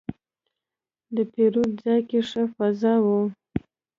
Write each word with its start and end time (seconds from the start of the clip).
د 1.15 1.17
پیرود 1.33 1.71
ځای 1.83 2.01
کې 2.09 2.19
ښه 2.29 2.43
فضا 2.55 2.93
وه. 3.05 3.19